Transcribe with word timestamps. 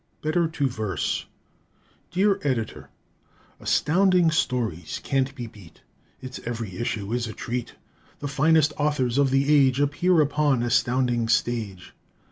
Better 0.23 0.47
to 0.47 0.67
Verse 0.67 1.27
Dear 2.09 2.39
Editor: 2.41 2.89
Astounding 3.59 4.31
Stories 4.31 4.99
can't 5.03 5.35
be 5.35 5.45
beat; 5.45 5.81
Its 6.21 6.39
every 6.43 6.77
issue 6.77 7.13
is 7.13 7.27
a 7.27 7.33
treat. 7.33 7.75
The 8.17 8.27
finest 8.27 8.73
authors 8.79 9.19
of 9.19 9.29
the 9.29 9.53
age 9.53 9.79
Appear 9.79 10.19
upon 10.19 10.63
Astounding's 10.63 11.33
stage. 11.33 11.93